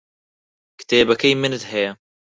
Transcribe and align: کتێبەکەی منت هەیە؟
کتێبەکەی 0.79 1.33
منت 1.41 1.63
هەیە؟ 1.71 1.91